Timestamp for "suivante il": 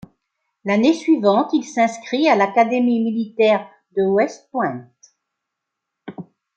0.95-1.63